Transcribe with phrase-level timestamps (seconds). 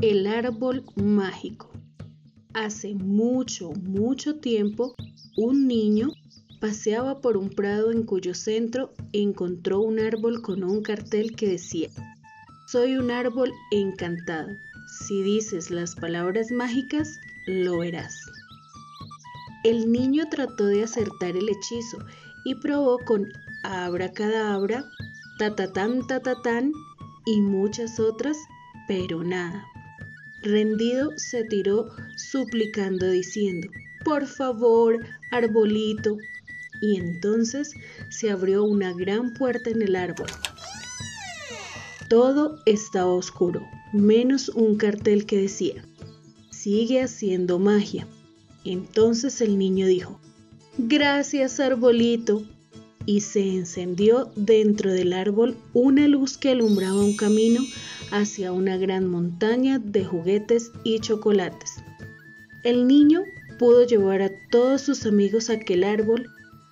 [0.00, 1.72] El árbol mágico.
[2.54, 4.94] Hace mucho, mucho tiempo,
[5.36, 6.10] un niño
[6.60, 11.88] paseaba por un prado en cuyo centro encontró un árbol con un cartel que decía,
[12.68, 14.50] Soy un árbol encantado.
[15.00, 17.18] Si dices las palabras mágicas,
[17.48, 18.14] lo verás.
[19.64, 21.98] El niño trató de acertar el hechizo
[22.44, 23.26] y probó con
[23.64, 24.84] abracadabra,
[25.40, 26.72] tatatán, tatatán
[27.26, 28.36] y muchas otras,
[28.86, 29.66] pero nada.
[30.48, 33.68] Rendido se tiró suplicando diciendo,
[34.02, 36.16] por favor, arbolito.
[36.80, 37.74] Y entonces
[38.08, 40.28] se abrió una gran puerta en el árbol.
[42.08, 45.84] Todo estaba oscuro, menos un cartel que decía,
[46.50, 48.06] sigue haciendo magia.
[48.64, 50.18] Entonces el niño dijo,
[50.78, 52.42] gracias arbolito.
[53.04, 57.62] Y se encendió dentro del árbol una luz que alumbraba un camino
[58.10, 61.76] hacia una gran montaña de juguetes y chocolates.
[62.64, 63.22] El niño
[63.58, 66.26] pudo llevar a todos sus amigos a aquel árbol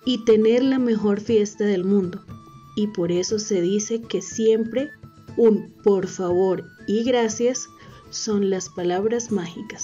[0.05, 2.23] y tener la mejor fiesta del mundo.
[2.75, 4.91] Y por eso se dice que siempre
[5.35, 7.67] un por favor y gracias
[8.09, 9.83] son las palabras mágicas.